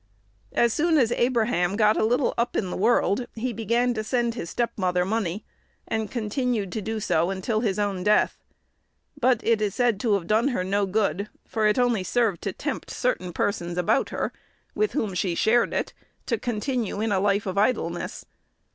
[0.53, 4.33] As soon as Abraham got a little up in the world, he began to send
[4.33, 5.45] his step mother money,
[5.87, 8.39] and continued to do so until his own death;
[9.19, 12.51] but it is said to have "done her no good," for it only served to
[12.51, 14.31] tempt certain persons about her, and
[14.73, 15.93] with whom she shared it,
[16.25, 18.25] to continue in a life of idleness.